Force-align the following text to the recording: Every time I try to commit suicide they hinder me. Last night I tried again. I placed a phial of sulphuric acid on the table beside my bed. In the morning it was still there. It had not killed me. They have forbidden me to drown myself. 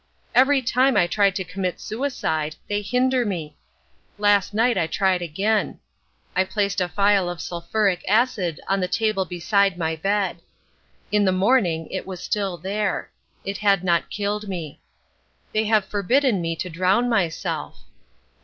Every 0.33 0.63
time 0.63 0.97
I 0.97 1.05
try 1.05 1.29
to 1.29 1.43
commit 1.43 1.79
suicide 1.79 2.55
they 2.67 2.81
hinder 2.81 3.23
me. 3.23 3.55
Last 4.17 4.51
night 4.51 4.75
I 4.75 4.87
tried 4.87 5.21
again. 5.21 5.79
I 6.35 6.43
placed 6.43 6.81
a 6.81 6.89
phial 6.89 7.29
of 7.29 7.39
sulphuric 7.39 8.03
acid 8.07 8.59
on 8.67 8.79
the 8.79 8.87
table 8.87 9.25
beside 9.25 9.77
my 9.77 9.95
bed. 9.95 10.41
In 11.11 11.23
the 11.23 11.31
morning 11.31 11.87
it 11.91 12.07
was 12.07 12.19
still 12.19 12.57
there. 12.57 13.11
It 13.45 13.59
had 13.59 13.83
not 13.83 14.09
killed 14.09 14.47
me. 14.49 14.81
They 15.53 15.65
have 15.65 15.85
forbidden 15.85 16.41
me 16.41 16.55
to 16.55 16.67
drown 16.71 17.07
myself. 17.07 17.83